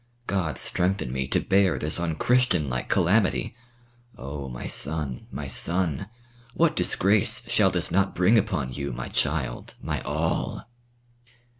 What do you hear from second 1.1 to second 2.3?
me to bear this un